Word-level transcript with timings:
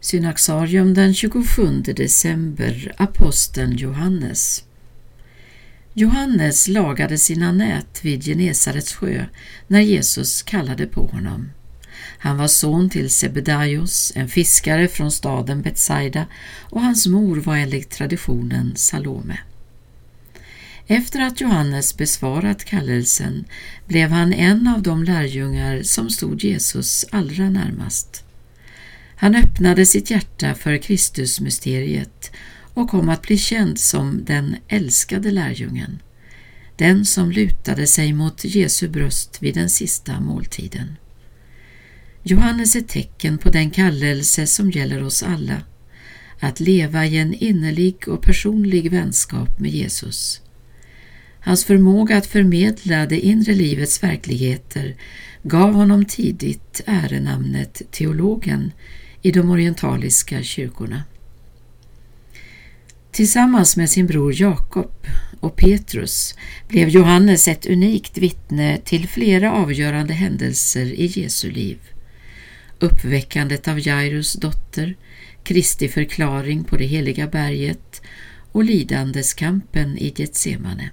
Synaxarium 0.00 0.94
den 0.94 1.14
27 1.14 1.82
december 1.82 2.94
Aposteln 2.96 3.76
Johannes 3.76 4.64
Johannes 5.92 6.68
lagade 6.68 7.18
sina 7.18 7.52
nät 7.52 8.04
vid 8.04 8.22
Genesarets 8.24 8.92
sjö 8.92 9.24
när 9.66 9.80
Jesus 9.80 10.42
kallade 10.42 10.86
på 10.86 11.06
honom. 11.06 11.50
Han 12.18 12.36
var 12.36 12.48
son 12.48 12.90
till 12.90 13.10
Sebedaios, 13.10 14.12
en 14.14 14.28
fiskare 14.28 14.88
från 14.88 15.12
staden 15.12 15.62
Betsaida 15.62 16.26
och 16.60 16.80
hans 16.80 17.06
mor 17.06 17.36
var 17.36 17.56
enligt 17.56 17.90
traditionen 17.90 18.76
Salome. 18.76 19.38
Efter 20.86 21.20
att 21.20 21.40
Johannes 21.40 21.96
besvarat 21.96 22.64
kallelsen 22.64 23.44
blev 23.86 24.10
han 24.10 24.32
en 24.32 24.68
av 24.68 24.82
de 24.82 25.04
lärjungar 25.04 25.82
som 25.82 26.10
stod 26.10 26.44
Jesus 26.44 27.04
allra 27.10 27.50
närmast. 27.50 28.24
Han 29.20 29.34
öppnade 29.34 29.86
sitt 29.86 30.10
hjärta 30.10 30.54
för 30.54 30.76
Kristusmysteriet 30.76 32.30
och 32.74 32.90
kom 32.90 33.08
att 33.08 33.22
bli 33.22 33.38
känd 33.38 33.78
som 33.78 34.24
den 34.24 34.56
älskade 34.68 35.30
lärjungen, 35.30 35.98
den 36.76 37.04
som 37.04 37.30
lutade 37.30 37.86
sig 37.86 38.12
mot 38.12 38.44
Jesu 38.44 38.88
bröst 38.88 39.42
vid 39.42 39.54
den 39.54 39.70
sista 39.70 40.20
måltiden. 40.20 40.96
Johannes 42.22 42.76
är 42.76 42.80
tecken 42.80 43.38
på 43.38 43.50
den 43.50 43.70
kallelse 43.70 44.46
som 44.46 44.70
gäller 44.70 45.02
oss 45.02 45.22
alla, 45.22 45.62
att 46.40 46.60
leva 46.60 47.06
i 47.06 47.18
en 47.18 47.34
innerlig 47.34 48.08
och 48.08 48.22
personlig 48.22 48.90
vänskap 48.90 49.60
med 49.60 49.70
Jesus. 49.70 50.40
Hans 51.40 51.64
förmåga 51.64 52.16
att 52.16 52.26
förmedla 52.26 53.06
det 53.06 53.20
inre 53.20 53.54
livets 53.54 54.02
verkligheter 54.02 54.96
gav 55.42 55.72
honom 55.72 56.04
tidigt 56.04 56.80
ärenamnet 56.86 57.82
teologen 57.90 58.72
i 59.22 59.32
de 59.32 59.50
orientaliska 59.50 60.42
kyrkorna. 60.42 61.02
Tillsammans 63.10 63.76
med 63.76 63.90
sin 63.90 64.06
bror 64.06 64.40
Jakob 64.40 65.06
och 65.40 65.56
Petrus 65.56 66.34
blev 66.68 66.88
Johannes 66.88 67.48
ett 67.48 67.66
unikt 67.66 68.18
vittne 68.18 68.78
till 68.84 69.08
flera 69.08 69.52
avgörande 69.52 70.14
händelser 70.14 70.86
i 70.86 71.06
Jesu 71.06 71.50
liv. 71.50 71.78
Uppväckandet 72.78 73.68
av 73.68 73.80
Jairus 73.86 74.32
dotter, 74.32 74.96
Kristi 75.42 75.88
förklaring 75.88 76.64
på 76.64 76.76
det 76.76 76.86
heliga 76.86 77.26
berget 77.26 78.02
och 78.52 78.64
lidandeskampen 78.64 79.98
i 79.98 80.14
Getsemane. 80.16 80.90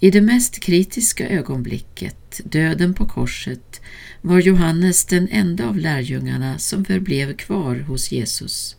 I 0.00 0.10
det 0.10 0.20
mest 0.20 0.60
kritiska 0.60 1.28
ögonblicket, 1.28 2.40
döden 2.44 2.94
på 2.94 3.06
korset, 3.06 3.80
var 4.20 4.40
Johannes 4.40 5.04
den 5.04 5.28
enda 5.28 5.68
av 5.68 5.76
lärjungarna 5.76 6.58
som 6.58 6.84
förblev 6.84 7.36
kvar 7.36 7.76
hos 7.76 8.12
Jesus. 8.12 8.76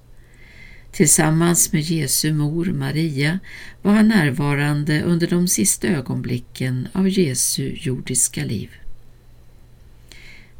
Tillsammans 0.91 1.73
med 1.73 1.81
Jesu 1.81 2.33
mor 2.33 2.65
Maria 2.65 3.39
var 3.81 3.93
han 3.93 4.07
närvarande 4.07 5.01
under 5.01 5.27
de 5.27 5.47
sista 5.47 5.87
ögonblicken 5.87 6.87
av 6.93 7.09
Jesu 7.09 7.73
jordiska 7.75 8.45
liv. 8.45 8.69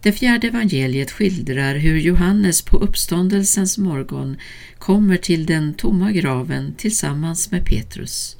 Det 0.01 0.11
fjärde 0.11 0.47
evangeliet 0.47 1.11
skildrar 1.11 1.75
hur 1.75 1.97
Johannes 1.97 2.61
på 2.61 2.77
uppståndelsens 2.77 3.77
morgon 3.77 4.37
kommer 4.77 5.17
till 5.17 5.45
den 5.45 5.73
tomma 5.73 6.11
graven 6.11 6.73
tillsammans 6.77 7.51
med 7.51 7.65
Petrus. 7.65 8.38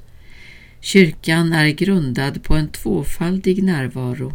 Kyrkan 0.80 1.52
är 1.52 1.68
grundad 1.68 2.42
på 2.42 2.54
en 2.54 2.68
tvåfaldig 2.68 3.62
närvaro. 3.62 4.32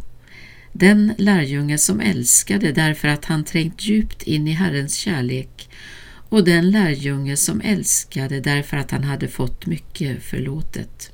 Den 0.73 1.13
lärjunge 1.17 1.77
som 1.77 1.99
älskade 1.99 2.71
därför 2.71 3.07
att 3.07 3.25
han 3.25 3.43
trängt 3.43 3.85
djupt 3.85 4.23
in 4.23 4.47
i 4.47 4.51
Herrens 4.51 4.95
kärlek 4.95 5.69
och 6.29 6.43
den 6.43 6.71
lärjunge 6.71 7.37
som 7.37 7.61
älskade 7.61 8.39
därför 8.39 8.77
att 8.77 8.91
han 8.91 9.03
hade 9.03 9.27
fått 9.27 9.65
mycket 9.65 10.23
förlåtet. 10.23 11.11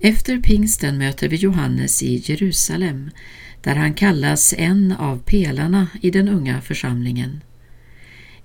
Efter 0.00 0.38
pingsten 0.40 0.98
möter 0.98 1.28
vi 1.28 1.36
Johannes 1.36 2.02
i 2.02 2.22
Jerusalem 2.24 3.10
där 3.62 3.74
han 3.74 3.94
kallas 3.94 4.54
en 4.58 4.92
av 4.92 5.18
pelarna 5.18 5.88
i 6.02 6.10
den 6.10 6.28
unga 6.28 6.60
församlingen. 6.60 7.40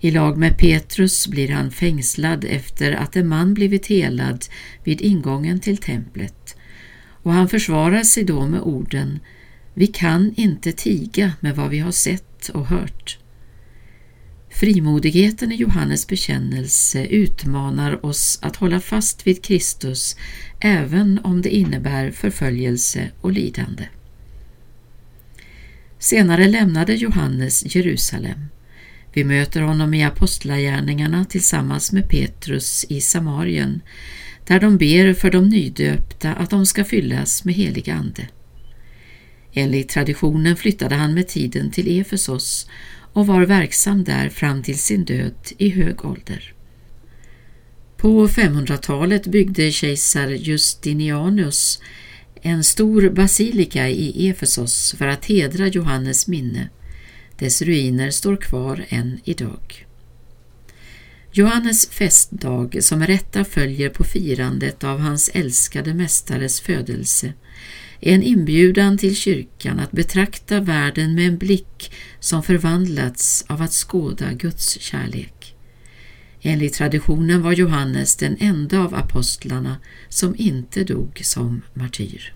I 0.04 0.12
lag 0.12 0.38
med 0.38 0.58
Petrus 0.58 1.28
blir 1.28 1.50
han 1.50 1.72
fängslad 1.72 2.46
efter 2.46 2.92
att 2.92 3.16
en 3.16 3.28
man 3.28 3.54
blivit 3.54 3.88
helad 3.88 4.46
vid 4.84 5.02
ingången 5.02 5.60
till 5.60 5.78
templet 5.78 6.56
och 7.24 7.34
han 7.34 7.50
försvarar 7.50 8.04
sig 8.04 8.24
då 8.24 8.48
med 8.48 8.62
orden 8.62 9.20
Vi 9.74 9.88
kan 9.88 10.34
inte 10.36 10.72
tiga 10.72 11.34
med 11.40 11.56
vad 11.56 11.70
vi 11.70 11.80
har 11.80 11.92
sett 11.92 12.50
och 12.50 12.68
hört. 12.68 13.18
Frimodigheten 14.50 15.52
i 15.52 15.56
Johannes 15.56 16.08
bekännelse 16.08 17.06
utmanar 17.06 18.06
oss 18.06 18.40
att 18.42 18.56
hålla 18.56 18.80
fast 18.80 19.28
vid 19.28 19.44
Kristus 19.44 20.16
även 20.60 21.20
om 21.24 21.42
det 21.42 21.56
innebär 21.56 22.12
förföljelse 22.12 23.12
och 23.22 23.32
lidande. 23.32 23.88
Senare 26.00 26.48
lämnade 26.48 26.94
Johannes 26.94 27.76
Jerusalem. 27.76 28.40
Vi 29.14 29.24
möter 29.24 29.62
honom 29.62 29.94
i 29.94 30.04
Apostlagärningarna 30.04 31.26
tillsammans 31.26 31.92
med 31.92 32.10
Petrus 32.10 32.86
i 32.90 33.02
Samarien, 33.02 33.82
där 34.48 34.60
de 34.60 34.78
ber 34.78 35.14
för 35.14 35.32
de 35.32 35.50
nydöpta 35.50 36.34
att 36.34 36.50
de 36.50 36.66
ska 36.66 36.84
fyllas 36.84 37.46
med 37.46 37.54
helig 37.56 37.90
ande. 37.90 38.28
Enligt 39.54 39.90
traditionen 39.90 40.56
flyttade 40.56 40.96
han 40.96 41.14
med 41.14 41.28
tiden 41.28 41.72
till 41.72 42.00
Efesos 42.00 42.68
och 43.14 43.28
var 43.28 43.42
verksam 43.42 44.04
där 44.04 44.30
fram 44.30 44.64
till 44.64 44.80
sin 44.80 45.06
död 45.06 45.34
i 45.58 45.70
hög 45.70 46.06
ålder. 46.06 46.54
På 47.98 48.28
500-talet 48.28 49.28
byggde 49.28 49.72
kejsar 49.72 50.28
Justinianus 50.28 51.82
en 52.42 52.64
stor 52.64 53.10
basilika 53.10 53.90
i 53.90 54.30
Efesos 54.30 54.96
för 54.98 55.08
att 55.08 55.26
hedra 55.26 55.68
Johannes 55.68 56.28
minne. 56.28 56.70
Dess 57.42 57.62
ruiner 57.62 58.12
står 58.12 58.36
kvar 58.38 58.86
än 58.90 59.20
idag. 59.24 59.86
Johannes 61.32 61.90
festdag, 61.90 62.84
som 62.84 63.08
rätta 63.08 63.46
följer 63.46 63.90
på 63.90 64.04
firandet 64.04 64.84
av 64.84 65.00
hans 65.00 65.30
älskade 65.34 65.94
mästares 65.94 66.62
födelse, 66.62 67.34
är 68.00 68.16
en 68.16 68.24
inbjudan 68.24 68.98
till 68.98 69.16
kyrkan 69.16 69.80
att 69.80 69.92
betrakta 69.92 70.60
världen 70.60 71.16
med 71.16 71.28
en 71.28 71.38
blick 71.38 71.92
som 72.20 72.44
förvandlats 72.44 73.46
av 73.48 73.62
att 73.62 73.74
skåda 73.74 74.34
Guds 74.34 74.80
kärlek. 74.80 75.56
Enligt 76.42 76.74
traditionen 76.74 77.42
var 77.42 77.52
Johannes 77.52 78.16
den 78.16 78.38
enda 78.40 78.80
av 78.80 78.96
apostlarna 78.96 79.78
som 80.10 80.36
inte 80.38 80.84
dog 80.84 81.22
som 81.24 81.62
martyr. 81.74 82.34